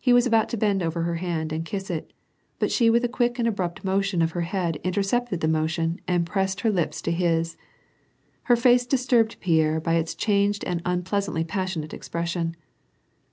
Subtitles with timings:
[0.00, 2.12] He was about to bend over her hand, and kiss it,
[2.58, 6.26] but she with a quick and abrupt motion of her head intercepted the motion, and
[6.26, 7.56] pressed her lips to his.
[8.50, 12.56] Her face disturbed Pierre by its changed and unpleasantly passionate expression.